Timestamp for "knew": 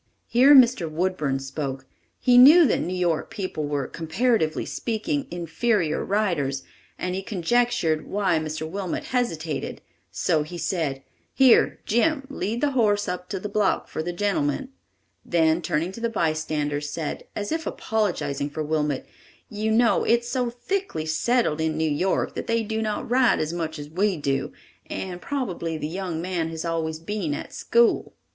2.39-2.65